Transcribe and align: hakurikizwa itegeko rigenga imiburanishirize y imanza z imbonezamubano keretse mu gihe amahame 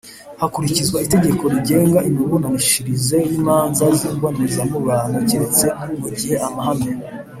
hakurikizwa 0.41 0.97
itegeko 1.05 1.43
rigenga 1.53 1.99
imiburanishirize 2.09 3.17
y 3.29 3.33
imanza 3.39 3.83
z 3.97 3.99
imbonezamubano 4.09 5.17
keretse 5.29 5.65
mu 6.01 6.07
gihe 6.17 6.35
amahame 6.49 6.91